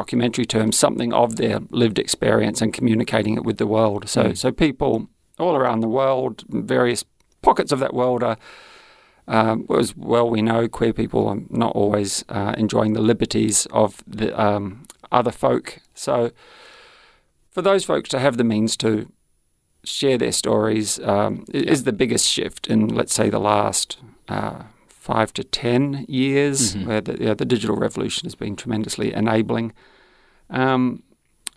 documentary 0.00 0.44
terms, 0.44 0.76
something 0.76 1.12
of 1.12 1.36
their 1.36 1.58
lived 1.70 1.98
experience 1.98 2.60
and 2.62 2.72
communicating 2.78 3.34
it 3.38 3.44
with 3.44 3.56
the 3.56 3.66
world. 3.66 4.08
So, 4.08 4.22
Mm. 4.22 4.36
so 4.36 4.52
people 4.52 4.92
all 5.38 5.54
around 5.56 5.80
the 5.80 5.88
world, 6.00 6.44
various 6.48 7.02
pockets 7.42 7.72
of 7.72 7.78
that 7.80 7.94
world 7.94 8.22
are. 8.22 8.36
Um, 9.28 9.66
as 9.82 9.96
well, 9.96 10.30
we 10.30 10.40
know 10.40 10.68
queer 10.68 10.92
people 10.92 11.22
are 11.26 11.40
not 11.50 11.72
always 11.74 12.24
uh, 12.28 12.54
enjoying 12.56 12.92
the 12.94 13.00
liberties 13.12 13.66
of 13.72 13.90
the 14.06 14.28
um, 14.40 14.64
other 15.10 15.32
folk. 15.32 15.80
So, 15.94 16.30
for 17.50 17.60
those 17.62 17.84
folks 17.84 18.08
to 18.10 18.18
have 18.20 18.36
the 18.36 18.44
means 18.44 18.76
to 18.76 19.10
share 19.82 20.16
their 20.18 20.32
stories 20.32 21.00
um, 21.00 21.44
is 21.52 21.82
the 21.82 21.92
biggest 21.92 22.24
shift 22.34 22.68
in, 22.68 22.86
let's 22.98 23.14
say, 23.14 23.28
the 23.30 23.40
last 23.40 23.98
uh, 24.28 24.62
five 25.10 25.28
to 25.38 25.42
ten 25.44 26.04
years, 26.08 26.74
Mhm. 26.74 26.86
where 26.86 27.00
the, 27.06 27.14
yeah, 27.24 27.34
the 27.34 27.44
digital 27.54 27.76
revolution 27.86 28.26
has 28.26 28.34
been 28.34 28.56
tremendously 28.56 29.08
enabling, 29.22 29.72
um, 30.50 31.02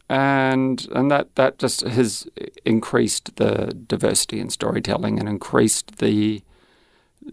and 0.09 0.87
and 0.97 1.09
that 1.11 1.25
that 1.35 1.57
just 1.63 1.81
has 1.81 2.27
increased 2.65 3.25
the 3.41 3.53
diversity 3.93 4.39
in 4.39 4.49
storytelling 4.49 5.19
and 5.19 5.27
increased 5.29 5.87
the 5.97 6.41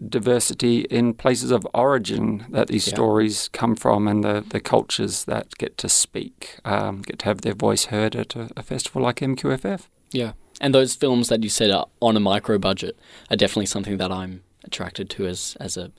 diversity 0.09 0.81
in 0.89 1.13
places 1.13 1.51
of 1.51 1.65
origin 1.73 2.45
that 2.51 2.67
these 2.67 2.87
Yeah. 2.87 2.93
stories 2.95 3.49
come 3.59 3.75
from 3.75 4.07
and 4.07 4.23
the, 4.23 4.43
the 4.49 4.59
cultures 4.59 5.25
that 5.25 5.45
get 5.57 5.77
to 5.77 5.89
speak, 5.89 6.59
um, 6.65 7.01
get 7.01 7.19
to 7.19 7.25
have 7.25 7.41
their 7.41 7.55
voice 7.55 7.85
heard 7.85 8.15
at 8.15 8.35
a, 8.35 8.49
a 8.55 8.63
festival 8.63 9.01
like 9.01 9.21
MQFF. 9.21 9.87
Yeah. 10.11 10.33
And 10.61 10.73
those 10.73 10.93
films 10.95 11.29
that 11.29 11.41
you 11.43 11.49
said 11.49 11.71
are 11.71 11.87
on 11.99 12.15
a 12.17 12.19
micro 12.19 12.57
budget 12.59 12.95
are 13.31 13.37
definitely 13.37 13.65
something 13.67 13.97
that 13.97 14.11
I'm 14.11 14.41
attracted 14.67 15.09
to 15.11 15.27
as 15.27 15.57
as 15.59 15.77
a 15.77 15.91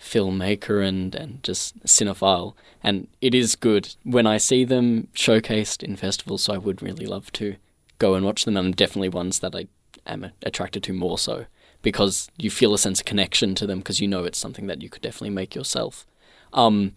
filmmaker 0.00 0.86
and, 0.86 1.14
and 1.14 1.42
just 1.42 1.82
cinephile. 1.84 2.54
And 2.82 3.08
it 3.20 3.34
is 3.34 3.56
good 3.56 3.94
when 4.04 4.26
I 4.26 4.36
see 4.36 4.64
them 4.64 5.08
showcased 5.14 5.82
in 5.82 5.96
festivals, 5.96 6.42
so 6.42 6.54
I 6.54 6.58
would 6.58 6.82
really 6.82 7.06
love 7.06 7.32
to 7.32 7.56
go 7.98 8.14
and 8.14 8.24
watch 8.24 8.44
them. 8.44 8.56
And 8.56 8.76
definitely 8.76 9.08
ones 9.08 9.38
that 9.40 9.54
I 9.54 9.68
am 10.06 10.32
attracted 10.42 10.82
to 10.84 10.92
more 10.92 11.18
so 11.18 11.46
because 11.82 12.30
you 12.36 12.50
feel 12.50 12.74
a 12.74 12.78
sense 12.78 13.00
of 13.00 13.06
connection 13.06 13.54
to 13.54 13.66
them 13.66 13.78
because 13.78 14.00
you 14.00 14.08
know 14.08 14.24
it's 14.24 14.38
something 14.38 14.66
that 14.66 14.82
you 14.82 14.88
could 14.88 15.02
definitely 15.02 15.30
make 15.30 15.54
yourself. 15.54 16.06
Um, 16.52 16.92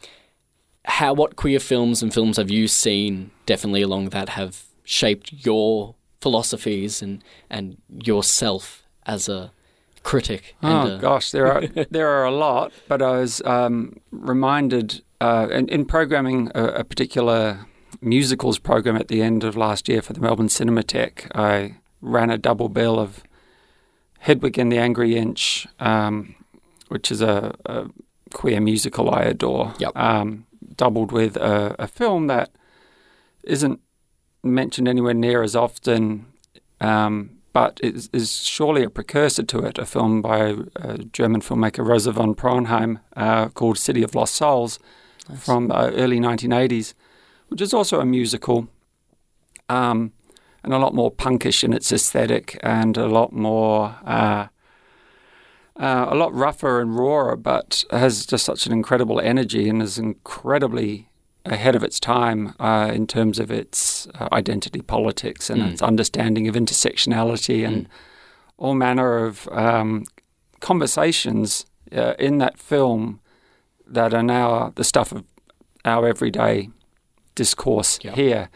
how 0.86 1.14
what 1.14 1.36
queer 1.36 1.60
films 1.60 2.02
and 2.02 2.14
films 2.14 2.38
have 2.38 2.50
you 2.50 2.68
seen 2.68 3.32
definitely 3.46 3.82
along 3.82 4.10
that 4.10 4.30
have 4.30 4.64
shaped 4.84 5.32
your 5.32 5.96
philosophies 6.22 7.02
and 7.02 7.24
and 7.50 7.78
yourself 7.90 8.84
as 9.06 9.30
a 9.30 9.52
critic 10.03 10.56
Oh 10.63 10.98
gosh, 10.98 11.32
there 11.32 11.51
are 11.51 11.68
there 11.91 12.08
are 12.08 12.25
a 12.25 12.32
lot, 12.32 12.72
but 12.88 13.01
I 13.01 13.20
was 13.20 13.41
um, 13.46 14.00
reminded 14.12 15.01
uh, 15.22 15.48
in, 15.51 15.68
in 15.70 15.86
programming 15.86 16.51
a, 16.56 16.65
a 16.65 16.84
particular 16.84 17.65
musicals 18.01 18.60
program 18.60 18.96
at 18.96 19.08
the 19.08 19.22
end 19.22 19.44
of 19.44 19.58
last 19.58 19.89
year 19.89 20.01
for 20.01 20.13
the 20.13 20.22
Melbourne 20.22 20.48
Cinematheque. 20.48 21.29
I 21.36 21.77
ran 22.01 22.29
a 22.29 22.38
double 22.38 22.70
bill 22.70 23.00
of 23.00 23.24
Hedwig 24.20 24.58
and 24.58 24.72
the 24.72 24.77
Angry 24.77 25.15
Inch, 25.15 25.68
um, 25.79 26.36
which 26.88 27.12
is 27.12 27.22
a, 27.22 27.56
a 27.65 27.88
queer 28.34 28.62
musical 28.62 29.10
I 29.10 29.24
adore. 29.24 29.74
Yep. 29.79 29.98
Um, 29.98 30.46
doubled 30.75 31.12
with 31.12 31.36
a, 31.38 31.75
a 31.79 31.88
film 31.88 32.27
that 32.27 32.51
isn't 33.44 33.79
mentioned 34.44 34.88
anywhere 34.88 35.13
near 35.13 35.41
as 35.41 35.56
often. 35.56 36.25
Um, 36.79 37.38
but 37.53 37.79
is, 37.82 38.10
is 38.13 38.44
surely 38.44 38.84
a 38.84 38.89
precursor 38.89 39.44
to 39.44 39.60
it, 39.60 39.77
a 39.77 39.86
film 39.86 40.22
by 40.22 40.56
uh, 40.75 40.98
German 41.12 41.41
filmmaker 41.41 41.86
Rosa 41.86 42.12
von 42.12 42.36
Praunheim 42.36 43.00
uh, 43.15 43.50
called 43.50 43.77
City 43.77 44.03
of 44.03 44.15
Lost 44.15 44.36
Souls 44.36 44.79
Nice. 45.27 45.44
from 45.44 45.72
uh, 45.72 45.91
early 45.94 46.20
1980s, 46.20 46.94
which 47.48 47.62
is 47.62 47.74
also 47.74 48.00
a 48.00 48.06
musical 48.06 48.68
um, 49.68 50.13
and 50.63 50.74
a 50.74 50.77
lot 50.77 50.94
more 50.94 51.12
punkish 51.12 51.63
in 51.63 51.74
its 51.74 51.91
aesthetic 51.91 52.60
and 52.62 52.98
a 52.98 53.08
lot 53.08 53.34
more, 53.34 53.96
uh, 54.06 54.48
uh, 55.75 56.08
a 56.10 56.15
lot 56.15 56.34
rougher 56.34 56.82
and 56.82 56.98
rawer, 56.98 57.36
but 57.36 57.84
has 57.91 58.25
just 58.25 58.46
such 58.46 58.65
an 58.65 58.72
incredible 58.72 59.20
energy 59.20 59.70
and 59.70 59.82
is 59.82 59.98
incredibly 59.98 61.09
ahead 61.46 61.75
of 61.75 61.84
its 61.84 62.00
time 62.00 62.53
uh, 62.60 62.91
in 62.93 63.08
terms 63.08 63.39
of 63.39 63.50
its 63.51 64.08
uh, 64.19 64.27
identity 64.31 64.81
politics 64.81 65.50
and 65.50 65.62
Mm. 65.62 65.72
its 65.72 65.81
understanding 65.81 66.48
of 66.48 66.55
intersectionality 66.55 67.65
and 67.65 67.86
Mm. 67.86 67.91
all 68.58 68.75
manner 68.75 69.25
of 69.25 69.48
um, 69.51 70.03
conversations 70.60 71.65
uh, 71.96 72.13
in 72.19 72.38
that 72.39 72.60
film 72.60 73.19
that 73.93 74.13
are 74.13 74.24
now 74.24 74.72
the 74.75 74.84
stuff 74.84 75.12
of 75.12 75.24
our 75.86 76.08
everyday 76.08 76.69
discourse 77.36 78.00
Yeah. 78.03 78.15
here. 78.15 78.50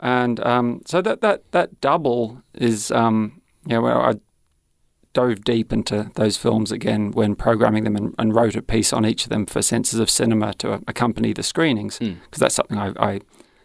And 0.00 0.40
um, 0.46 0.82
so 0.86 1.02
that, 1.02 1.20
that, 1.20 1.50
that 1.52 1.80
double 1.80 2.42
is, 2.54 2.90
um, 2.90 3.40
you 3.66 3.74
know, 3.74 3.82
where 3.82 4.00
I 4.10 4.14
dove 5.20 5.40
deep 5.44 5.72
into 5.72 5.98
those 6.20 6.36
films 6.44 6.70
again 6.78 7.02
when 7.18 7.34
programming 7.34 7.84
them 7.84 7.96
and, 8.00 8.14
and 8.18 8.34
wrote 8.34 8.56
a 8.56 8.62
piece 8.74 8.92
on 8.96 9.04
each 9.10 9.22
of 9.24 9.30
them 9.30 9.46
for 9.46 9.62
Senses 9.62 9.98
of 10.00 10.08
Cinema 10.10 10.52
to 10.62 10.66
accompany 10.92 11.32
the 11.32 11.42
screenings 11.42 11.98
Mm. 11.98 12.16
because 12.24 12.40
that's 12.42 12.54
something 12.60 12.78
I, 12.78 12.88
I 13.10 13.12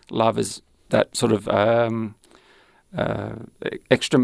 love 0.10 0.36
is 0.40 0.62
that 0.90 1.16
sort 1.16 1.32
of 1.38 1.48
um, 1.50 2.16
uh, 3.02 3.34
extra 3.90 4.20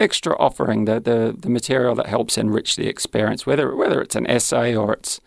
extra 0.00 0.32
offering 0.38 0.84
the, 0.86 0.98
the 1.00 1.18
the 1.38 1.48
material 1.50 1.94
that 1.94 2.06
helps 2.06 2.36
enrich 2.36 2.70
the 2.76 2.88
experience 2.88 3.46
whether 3.46 3.66
whether 3.76 4.00
it's 4.04 4.16
an 4.16 4.26
essay 4.26 4.74
or 4.74 4.92
it's 4.94 5.20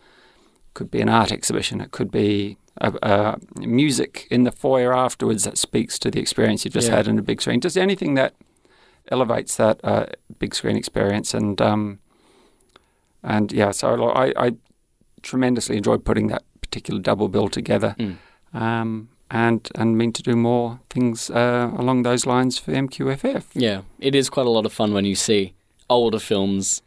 could 0.74 0.90
be 0.92 1.00
an 1.02 1.10
art 1.10 1.32
exhibition 1.32 1.80
it 1.82 1.92
could 1.92 2.12
be 2.12 2.58
a, 2.82 2.92
a 3.04 3.38
music 3.60 4.28
in 4.30 4.44
the 4.44 4.52
foyer 4.52 4.94
afterwards 4.94 5.44
that 5.46 5.58
speaks 5.58 5.98
to 6.00 6.12
the 6.12 6.20
experience 6.20 6.66
you've 6.66 6.74
just 6.74 6.90
Yeah. 6.90 6.98
had 6.98 7.08
in 7.08 7.18
a 7.20 7.22
big 7.22 7.42
screen 7.42 7.62
just 7.62 7.78
anything 7.78 8.16
that 8.16 8.34
elevates 9.12 9.56
that 9.58 9.80
uh, 9.84 10.06
big 10.40 10.54
screen 10.56 10.76
experience 10.76 11.34
and 11.34 11.62
um, 11.62 12.00
and 13.24 13.52
yeah 13.52 13.72
so 13.72 14.10
I, 14.10 14.34
I 14.38 14.52
tremendously 15.22 15.78
enjoyed 15.78 16.04
putting 16.06 16.28
that 16.28 16.44
particular 16.62 17.00
double 17.02 17.28
bill 17.30 17.50
together 17.50 17.96
Mm. 18.00 18.18
um, 18.54 19.10
and 19.32 19.68
and 19.76 19.98
mean 19.98 20.12
to 20.14 20.22
do 20.24 20.36
more 20.36 20.80
things 20.90 21.30
uh, 21.32 21.72
along 21.78 22.04
those 22.04 22.26
lines 22.28 22.60
for 22.60 22.72
MQFF. 22.72 23.44
Yeah, 23.56 23.82
it 24.00 24.14
is 24.14 24.30
quite 24.30 24.46
a 24.46 24.52
lot 24.52 24.66
of 24.68 24.72
fun 24.74 24.94
when 24.94 25.04
you 25.06 25.16
see 25.16 25.54
older 25.90 26.20
films 26.20 26.82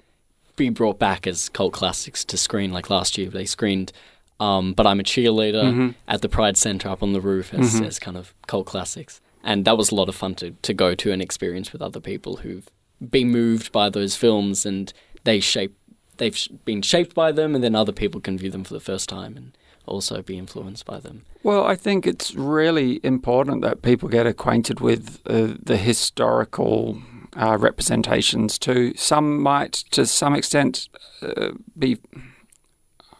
be 0.56 0.68
brought 0.70 0.98
back 1.00 1.26
as 1.26 1.48
cult 1.48 1.72
classics 1.72 2.24
to 2.26 2.36
screen. 2.36 2.72
Like 2.72 2.90
last 2.90 3.18
year, 3.18 3.28
they 3.28 3.44
screened 3.44 3.92
um, 4.38 4.72
"But 4.72 4.86
I'm 4.86 5.00
a 5.00 5.02
Cheerleader" 5.02 5.64
Mhm. 5.64 5.94
at 6.06 6.22
the 6.22 6.28
Pride 6.28 6.56
Centre 6.56 6.88
up 6.88 7.02
on 7.02 7.12
the 7.12 7.20
roof 7.20 7.52
as, 7.52 7.80
Mhm. 7.80 7.86
as 7.86 7.98
kind 7.98 8.16
of 8.16 8.32
cult 8.46 8.66
classics, 8.66 9.20
and 9.48 9.64
that 9.64 9.78
was 9.78 9.90
a 9.90 9.94
lot 9.94 10.08
of 10.08 10.14
fun 10.14 10.34
to 10.34 10.50
to 10.62 10.74
go 10.74 10.94
to 10.94 11.10
and 11.10 11.22
experience 11.22 11.72
with 11.72 11.82
other 11.82 12.00
people 12.00 12.36
who've 12.36 12.68
been 13.00 13.30
moved 13.30 13.72
by 13.72 13.88
those 13.88 14.14
films 14.14 14.66
and 14.66 14.92
they 15.24 15.40
shape 15.40 15.74
they've 16.18 16.38
been 16.64 16.82
shaped 16.82 17.14
by 17.14 17.32
them, 17.32 17.54
and 17.54 17.64
then 17.64 17.74
other 17.74 17.92
people 17.92 18.20
can 18.20 18.36
view 18.36 18.50
them 18.50 18.64
for 18.64 18.74
the 18.74 18.80
first 18.80 19.08
time 19.08 19.36
and 19.36 19.56
also 19.86 20.20
be 20.20 20.36
influenced 20.36 20.84
by 20.84 21.00
them. 21.00 21.24
Well, 21.42 21.64
I 21.64 21.76
think 21.76 22.06
it's 22.06 22.34
really 22.34 23.00
important 23.02 23.62
that 23.62 23.82
people 23.82 24.08
get 24.08 24.26
acquainted 24.26 24.80
with 24.80 25.20
uh, 25.26 25.54
the 25.62 25.78
historical 25.78 27.00
uh, 27.34 27.56
representations 27.58 28.58
too. 28.58 28.92
Some 28.96 29.40
might, 29.40 29.72
to 29.92 30.04
some 30.06 30.34
extent, 30.34 30.88
uh, 31.22 31.52
be. 31.78 31.98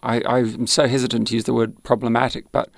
I, 0.03 0.23
I'm 0.27 0.67
so 0.67 0.87
hesitant 0.87 1.29
to 1.29 1.35
use 1.35 1.45
the 1.45 1.55
word 1.55 1.83
problematic, 1.83 2.53
but 2.53 2.69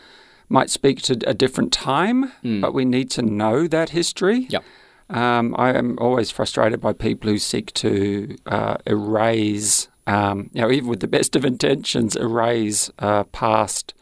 might 0.50 0.68
speak 0.68 1.00
to 1.00 1.18
a 1.26 1.32
different 1.32 1.72
time. 1.72 2.32
Mm. 2.44 2.60
But 2.60 2.74
we 2.74 2.84
need 2.84 3.10
to 3.12 3.22
know 3.22 3.66
that 3.68 3.90
history. 3.90 4.46
Yep. 4.50 4.64
Um, 5.08 5.56
I 5.58 5.72
am 5.72 5.96
always 5.98 6.30
frustrated 6.30 6.80
by 6.80 6.92
people 6.92 7.30
who 7.30 7.38
seek 7.38 7.72
to 7.74 8.36
uh, 8.46 8.76
erase, 8.86 9.88
um, 10.06 10.50
you 10.52 10.60
know, 10.60 10.70
even 10.70 10.88
with 10.88 11.00
the 11.00 11.08
best 11.08 11.34
of 11.34 11.44
intentions, 11.44 12.14
erase 12.14 12.90
uh, 12.98 13.24
past 13.24 13.94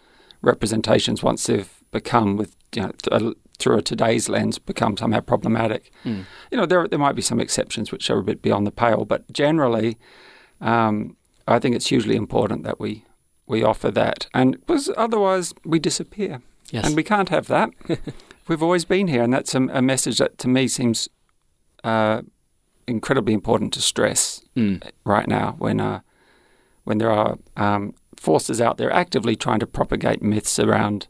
representations 0.42 1.22
once 1.22 1.46
they've 1.46 1.72
become, 1.92 2.36
with 2.36 2.56
you 2.74 2.82
know, 2.82 2.92
th- 3.02 3.34
through 3.58 3.78
a 3.78 3.82
today's 3.82 4.28
lens, 4.28 4.58
become 4.58 4.96
somehow 4.96 5.20
problematic. 5.20 5.90
Mm. 6.04 6.24
You 6.50 6.58
know, 6.58 6.66
there 6.66 6.86
there 6.86 6.98
might 6.98 7.16
be 7.16 7.22
some 7.22 7.40
exceptions 7.40 7.90
which 7.90 8.10
are 8.10 8.18
a 8.18 8.24
bit 8.24 8.42
beyond 8.42 8.66
the 8.66 8.70
pale, 8.70 9.04
but 9.04 9.30
generally, 9.32 9.96
um, 10.60 11.16
I 11.46 11.58
think 11.58 11.74
it's 11.74 11.88
hugely 11.88 12.16
important 12.16 12.64
that 12.64 12.78
we 12.78 13.04
we 13.48 13.62
offer 13.62 13.90
that, 13.90 14.26
and 14.34 14.52
because 14.66 14.90
otherwise 14.96 15.54
we 15.64 15.78
disappear, 15.78 16.40
Yes. 16.70 16.86
and 16.86 16.94
we 16.96 17.02
can't 17.02 17.28
have 17.30 17.46
that. 17.48 17.70
We've 18.48 18.62
always 18.62 18.84
been 18.84 19.08
here, 19.08 19.22
and 19.22 19.32
that's 19.32 19.54
a, 19.54 19.62
a 19.72 19.82
message 19.82 20.18
that 20.18 20.38
to 20.38 20.48
me 20.48 20.68
seems 20.68 21.08
uh, 21.84 22.22
incredibly 22.86 23.32
important 23.34 23.72
to 23.74 23.80
stress 23.82 24.42
Mm. 24.56 24.82
right 25.04 25.28
now 25.28 25.54
when 25.58 25.80
uh, 25.80 26.00
when 26.84 26.98
there 26.98 27.10
are 27.10 27.38
um, 27.56 27.94
forces 28.16 28.60
out 28.60 28.76
there 28.78 28.90
actively 28.92 29.36
trying 29.36 29.60
to 29.60 29.66
propagate 29.66 30.20
myths 30.22 30.58
around, 30.58 31.06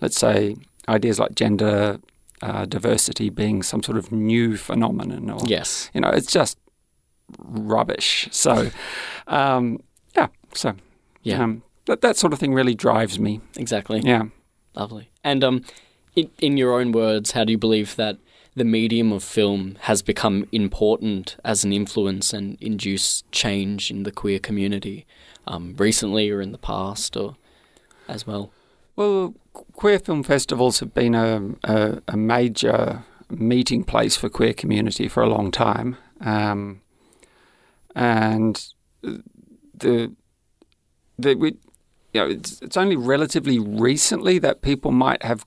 let's 0.00 0.18
say, 0.18 0.56
ideas 0.88 1.18
like 1.18 1.34
gender 1.34 2.00
uh, 2.42 2.64
diversity 2.66 3.30
being 3.30 3.62
some 3.62 3.82
sort 3.82 3.98
of 3.98 4.10
new 4.10 4.56
phenomenon, 4.56 5.30
or 5.30 5.40
Yes. 5.46 5.90
you 5.94 6.00
know, 6.00 6.10
it's 6.10 6.32
just 6.32 6.58
rubbish. 7.38 8.28
So, 8.30 8.70
um, 9.26 9.78
yeah, 10.16 10.28
so 10.54 10.74
Yeah. 11.22 11.42
um, 11.42 11.62
that 11.88 12.02
that 12.02 12.16
sort 12.16 12.32
of 12.32 12.38
thing 12.38 12.54
really 12.54 12.74
drives 12.74 13.18
me. 13.18 13.40
Exactly. 13.56 14.00
Yeah. 14.04 14.24
Lovely. 14.74 15.10
And 15.24 15.42
um, 15.42 15.64
in, 16.14 16.30
in 16.38 16.56
your 16.56 16.78
own 16.78 16.92
words, 16.92 17.32
how 17.32 17.44
do 17.44 17.52
you 17.52 17.58
believe 17.58 17.96
that 17.96 18.18
the 18.54 18.64
medium 18.64 19.12
of 19.12 19.24
film 19.24 19.76
has 19.82 20.02
become 20.02 20.46
important 20.52 21.36
as 21.44 21.64
an 21.64 21.72
influence 21.72 22.32
and 22.32 22.56
induce 22.60 23.22
change 23.32 23.90
in 23.90 24.02
the 24.02 24.12
queer 24.12 24.38
community 24.38 25.06
um, 25.46 25.74
recently 25.78 26.30
or 26.30 26.40
in 26.40 26.52
the 26.52 26.58
past 26.58 27.16
or 27.16 27.36
as 28.08 28.26
well? 28.26 28.52
Well, 28.94 29.34
queer 29.52 29.98
film 29.98 30.22
festivals 30.22 30.80
have 30.80 30.92
been 30.92 31.14
a, 31.14 31.54
a, 31.64 32.02
a 32.08 32.16
major 32.16 33.04
meeting 33.30 33.84
place 33.84 34.16
for 34.16 34.28
queer 34.28 34.52
community 34.52 35.08
for 35.08 35.22
a 35.22 35.28
long 35.28 35.50
time, 35.50 35.96
um, 36.20 36.80
and 37.94 38.72
the 39.02 40.12
the 41.18 41.34
we, 41.34 41.56
you 42.18 42.24
know, 42.24 42.30
it's, 42.30 42.60
it's 42.62 42.76
only 42.76 42.96
relatively 42.96 43.58
recently 43.58 44.38
that 44.40 44.60
people 44.60 44.90
might 44.90 45.22
have 45.22 45.46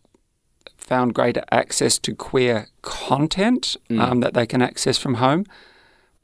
found 0.78 1.14
greater 1.14 1.44
access 1.52 2.00
to 2.00 2.16
queer 2.16 2.68
content 2.82 3.76
Mm. 3.90 4.00
um, 4.00 4.20
that 4.22 4.34
they 4.34 4.46
can 4.46 4.62
access 4.62 4.98
from 4.98 5.16
home, 5.16 5.46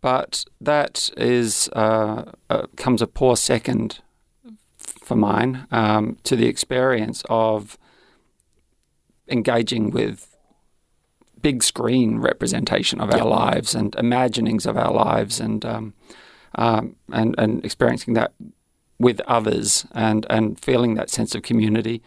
but 0.01 0.45
that 0.61 1.09
is 1.17 1.69
uh, 1.73 2.23
uh, 2.49 2.67
comes 2.77 3.01
a 3.01 3.07
poor 3.07 3.35
second 3.35 3.99
for 4.77 5.15
mine 5.15 5.67
um, 5.71 6.17
to 6.23 6.35
the 6.35 6.47
experience 6.47 7.23
of 7.29 7.77
engaging 9.27 9.91
with 9.91 10.35
big 11.41 11.61
screen 11.63 12.19
representation 12.19 12.99
of 13.01 13.13
our 13.13 13.25
lives 13.25 13.75
and 13.75 13.95
imaginings 13.95 14.65
of 14.65 14.77
our 14.77 14.93
lives 14.93 15.39
and 15.39 15.65
um, 15.65 15.93
um, 16.55 16.95
and 17.11 17.35
and 17.37 17.63
experiencing 17.65 18.13
that 18.15 18.31
with 18.99 19.21
others 19.27 19.85
and 19.93 20.25
and 20.29 20.59
feeling 20.59 20.95
that 20.95 21.09
sense 21.09 21.35
of 21.35 21.43
community. 21.43 22.01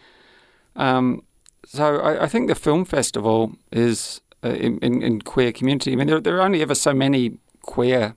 Um, 0.75 1.21
so 1.65 1.99
I, 1.99 2.23
I 2.23 2.27
think 2.27 2.47
the 2.47 2.55
film 2.55 2.85
festival 2.85 3.53
is 3.71 4.21
uh, 4.43 4.49
in, 4.49 4.79
in, 4.79 5.01
in 5.03 5.21
queer 5.21 5.51
community. 5.51 5.91
I 5.91 5.95
mean, 5.95 6.07
there, 6.07 6.19
there 6.21 6.37
are 6.37 6.41
only 6.45 6.61
ever 6.61 6.75
so 6.75 6.93
many 6.93 7.37
queer 7.61 8.15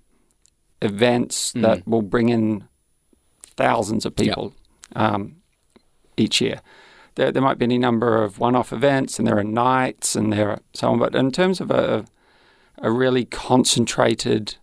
events 0.80 1.52
Mm. 1.52 1.62
that 1.62 1.86
will 1.86 2.02
bring 2.02 2.28
in 2.30 2.64
thousands 3.56 4.04
of 4.06 4.12
Yeah. 4.16 4.24
people 4.24 4.52
um, 4.96 5.36
each 6.16 6.40
year. 6.40 6.60
There, 7.16 7.30
there 7.32 7.42
might 7.42 7.58
be 7.58 7.64
any 7.64 7.78
number 7.78 8.22
of 8.24 8.38
one-off 8.40 8.72
events, 8.72 9.18
and 9.18 9.28
there 9.28 9.38
are 9.38 9.44
nights, 9.44 10.16
and 10.16 10.32
there 10.32 10.50
are 10.50 10.58
so 10.72 10.88
on. 10.90 10.98
But 10.98 11.14
in 11.14 11.30
terms 11.30 11.60
of 11.60 11.70
a, 11.70 12.04
a 12.78 12.90
really 12.90 13.24
concentrated 13.24 14.56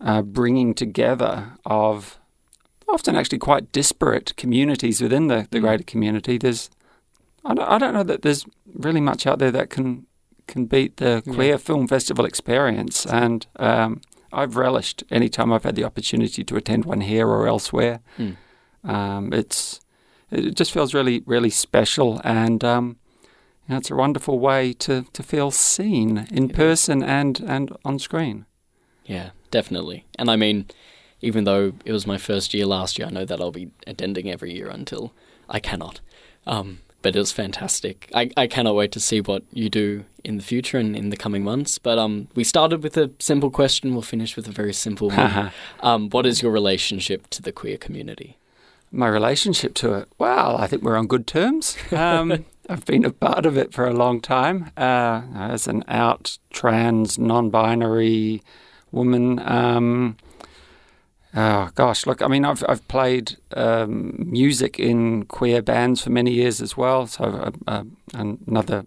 uh, 0.00 0.22
bringing 0.22 0.74
together 0.74 1.52
of 1.66 2.18
often 2.92 3.16
actually 3.16 3.38
quite 3.38 3.72
disparate 3.72 4.34
communities 4.36 5.00
within 5.00 5.28
the, 5.28 5.46
the 5.50 5.58
Mm. 5.58 5.62
greater 5.62 5.84
community, 5.84 6.38
there's 6.38 6.70
I 7.44 7.54
don't, 7.54 7.68
I 7.68 7.78
don't 7.78 7.94
know 7.94 8.02
that 8.04 8.20
there's 8.22 8.44
really 8.74 9.00
much 9.00 9.26
out 9.26 9.38
there 9.38 9.50
that 9.52 9.70
can 9.70 10.06
can 10.46 10.66
beat 10.66 10.96
the 10.96 11.22
Yeah. 11.24 11.32
queer 11.34 11.58
film 11.58 11.86
festival 11.88 12.24
experience. 12.24 13.06
And 13.06 13.46
um, 13.56 14.00
I've 14.32 14.56
relished 14.56 15.04
any 15.10 15.28
time 15.28 15.52
I've 15.52 15.64
had 15.64 15.76
the 15.76 15.84
opportunity 15.84 16.44
to 16.44 16.56
attend 16.56 16.84
one 16.84 17.00
here 17.02 17.26
or 17.28 17.46
elsewhere. 17.46 18.00
Mm. 18.18 18.36
Um, 18.84 19.32
it's 19.32 19.80
it 20.30 20.54
just 20.58 20.72
feels 20.72 20.94
really 20.94 21.22
really 21.26 21.50
special, 21.50 22.20
and 22.24 22.62
um, 22.64 22.96
you 23.68 23.72
know, 23.74 23.78
it's 23.78 23.90
a 23.90 23.96
wonderful 23.96 24.38
way 24.38 24.72
to, 24.74 25.04
to 25.12 25.22
feel 25.22 25.50
seen 25.50 26.26
in 26.30 26.48
Yeah. 26.48 26.56
person 26.56 27.02
and 27.02 27.40
and 27.46 27.70
on 27.84 27.98
screen. 27.98 28.44
Yeah, 29.06 29.30
definitely. 29.50 30.04
And 30.18 30.30
I 30.30 30.36
mean, 30.36 30.66
even 31.22 31.44
though 31.44 31.72
it 31.84 31.92
was 31.92 32.06
my 32.06 32.18
first 32.18 32.54
year 32.54 32.66
last 32.66 32.98
year, 32.98 33.08
I 33.08 33.10
know 33.10 33.24
that 33.24 33.40
I'll 33.40 33.50
be 33.50 33.70
attending 33.86 34.30
every 34.30 34.52
year 34.54 34.68
until 34.68 35.12
I 35.48 35.60
cannot. 35.60 36.00
Um, 36.46 36.80
but 37.02 37.16
it 37.16 37.18
was 37.18 37.32
fantastic. 37.32 38.10
I, 38.14 38.30
I 38.36 38.46
cannot 38.46 38.74
wait 38.74 38.92
to 38.92 39.00
see 39.00 39.20
what 39.20 39.42
you 39.52 39.68
do 39.70 40.04
in 40.22 40.36
the 40.36 40.42
future 40.42 40.78
and 40.78 40.94
in 40.94 41.10
the 41.10 41.16
coming 41.16 41.42
months. 41.42 41.78
But 41.78 41.98
um, 41.98 42.28
we 42.34 42.44
started 42.44 42.82
with 42.82 42.96
a 42.96 43.10
simple 43.18 43.50
question. 43.50 43.92
We'll 43.92 44.02
finish 44.02 44.36
with 44.36 44.46
a 44.46 44.52
very 44.52 44.74
simple 44.74 45.10
one. 45.10 45.50
um, 45.80 46.10
what 46.10 46.26
is 46.26 46.42
your 46.42 46.52
relationship 46.52 47.28
to 47.30 47.42
the 47.42 47.52
queer 47.52 47.78
community? 47.78 48.36
My 48.92 49.08
relationship 49.08 49.74
to 49.74 49.94
it, 49.94 50.08
well, 50.18 50.56
I 50.56 50.66
think 50.66 50.82
we're 50.82 50.96
on 50.96 51.06
good 51.06 51.26
terms. 51.26 51.76
Um, 51.92 52.44
I've 52.68 52.84
been 52.84 53.04
a 53.04 53.10
part 53.10 53.46
of 53.46 53.56
it 53.56 53.72
for 53.72 53.86
a 53.86 53.94
long 53.94 54.20
time 54.20 54.70
uh, 54.76 55.22
as 55.34 55.66
an 55.66 55.84
out 55.88 56.38
trans, 56.50 57.18
non-binary 57.18 58.42
woman. 58.92 59.38
Um, 59.40 60.16
oh 61.34 61.70
gosh, 61.74 62.06
look, 62.06 62.22
I 62.22 62.28
mean, 62.28 62.44
I've 62.44 62.64
I've 62.68 62.86
played 62.88 63.36
um, 63.56 64.14
music 64.18 64.78
in 64.78 65.24
queer 65.24 65.62
bands 65.62 66.02
for 66.02 66.10
many 66.10 66.32
years 66.32 66.60
as 66.60 66.76
well. 66.76 67.06
So 67.06 67.24
uh, 67.24 67.50
uh, 67.66 67.84
another 68.14 68.84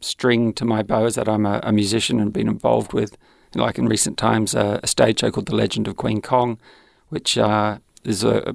string 0.00 0.52
to 0.54 0.64
my 0.64 0.82
bow 0.82 1.06
is 1.06 1.14
that 1.14 1.28
I'm 1.28 1.46
a, 1.46 1.60
a 1.62 1.72
musician 1.72 2.20
and 2.20 2.32
been 2.32 2.48
involved 2.48 2.92
with, 2.92 3.16
like 3.54 3.78
in 3.78 3.86
recent 3.86 4.18
times, 4.18 4.54
uh, 4.54 4.80
a 4.82 4.86
stage 4.86 5.20
show 5.20 5.30
called 5.30 5.46
The 5.46 5.56
Legend 5.56 5.88
of 5.88 5.96
Queen 5.96 6.20
Kong, 6.20 6.58
which 7.08 7.38
uh, 7.38 7.78
is 8.04 8.22
a, 8.24 8.54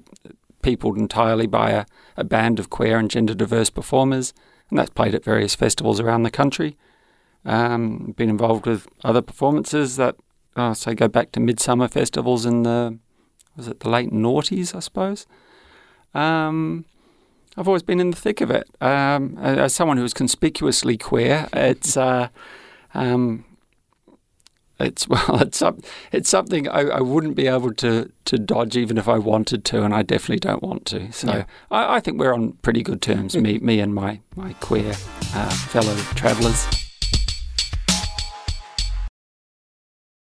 peopled 0.61 0.97
entirely 0.97 1.47
by 1.47 1.71
a, 1.71 1.85
a 2.17 2.23
band 2.23 2.59
of 2.59 2.69
queer 2.69 2.97
and 2.97 3.09
gender 3.09 3.33
diverse 3.33 3.69
performers, 3.69 4.33
and 4.69 4.77
that's 4.77 4.91
played 4.91 5.15
at 5.15 5.23
various 5.23 5.55
festivals 5.55 5.99
around 5.99 6.23
the 6.23 6.31
country. 6.31 6.77
Um, 7.45 8.13
been 8.17 8.29
involved 8.29 8.65
with 8.65 8.87
other 9.03 9.21
performances 9.21 9.95
that, 9.95 10.15
uh, 10.55 10.73
say, 10.73 10.93
go 10.93 11.07
back 11.07 11.31
to 11.31 11.39
midsummer 11.39 11.87
festivals 11.87 12.45
in 12.45 12.63
the 12.63 12.99
was 13.59 13.67
it 13.67 13.81
the 13.81 13.89
late 13.89 14.11
noughties, 14.11 14.73
I 14.73 14.79
suppose. 14.79 15.27
Um, 16.13 16.85
I've 17.57 17.67
always 17.67 17.83
been 17.83 17.99
in 17.99 18.09
the 18.11 18.17
thick 18.17 18.39
of 18.41 18.49
it. 18.49 18.67
Um, 18.79 19.37
as 19.37 19.75
someone 19.75 19.97
who 19.97 20.05
is 20.05 20.13
conspicuously 20.13 20.97
queer, 20.97 21.49
it's 21.51 21.97
uh, 21.97 22.29
um, 22.93 23.43
it's 24.79 25.07
well, 25.09 25.41
it's 25.41 25.61
it's 26.11 26.29
something 26.29 26.69
I, 26.69 26.81
I 26.81 27.01
wouldn't 27.01 27.35
be 27.35 27.47
able 27.47 27.73
to 27.75 28.11
to 28.25 28.37
dodge 28.37 28.77
even 28.77 28.97
if 28.97 29.09
I 29.09 29.17
wanted 29.17 29.65
to, 29.65 29.83
and 29.83 29.93
I 29.93 30.03
definitely 30.03 30.39
don't 30.39 30.63
want 30.63 30.85
to. 30.85 31.11
So 31.11 31.27
Yeah. 31.27 31.43
I, 31.69 31.95
I 31.97 31.99
think 31.99 32.17
we're 32.17 32.33
on 32.33 32.53
pretty 32.61 32.81
good 32.81 33.01
terms, 33.01 33.35
me 33.35 33.59
me 33.59 33.81
and 33.81 33.93
my 33.93 34.21
my 34.35 34.53
queer 34.53 34.93
uh, 35.35 35.49
fellow 35.49 35.95
travellers. 36.15 36.88